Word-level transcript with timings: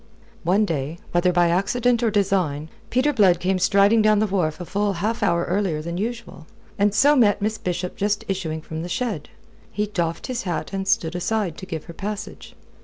One 0.41 0.65
day, 0.65 0.97
whether 1.11 1.31
by 1.31 1.49
accident 1.49 2.01
or 2.01 2.09
design, 2.09 2.69
Peter 2.89 3.13
Blood 3.13 3.39
came 3.39 3.59
striding 3.59 4.01
down 4.01 4.17
the 4.17 4.25
wharf 4.25 4.59
a 4.59 4.65
full 4.65 4.93
half 4.93 5.21
hour 5.21 5.45
earlier 5.45 5.79
than 5.79 5.99
usual, 5.99 6.47
and 6.79 6.91
so 6.95 7.15
met 7.15 7.39
Miss 7.39 7.59
Bishop 7.59 7.97
just 7.97 8.25
issuing 8.27 8.61
from 8.63 8.81
the 8.81 8.89
shed. 8.89 9.29
He 9.71 9.85
doffed 9.85 10.25
his 10.25 10.41
hat 10.41 10.73
and 10.73 10.87
stood 10.87 11.13
aside 11.13 11.55
to 11.59 11.67
give 11.67 11.83
her 11.83 11.93
passage. 11.93 12.55